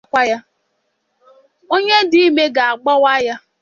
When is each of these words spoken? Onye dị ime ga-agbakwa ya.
Onye 1.75 1.95
dị 2.11 2.19
ime 2.27 2.45
ga-agbakwa 2.55 3.13
ya. 3.27 3.35